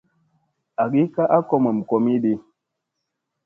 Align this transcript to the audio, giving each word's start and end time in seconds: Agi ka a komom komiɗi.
Agi 0.81 1.03
ka 1.13 1.23
a 1.35 1.37
komom 1.49 1.77
komiɗi. 1.89 2.33